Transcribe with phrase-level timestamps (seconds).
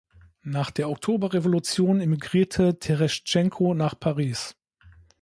[0.41, 4.55] Nach der Oktoberrevolution emigrierte Tereschtschenko nach Paris.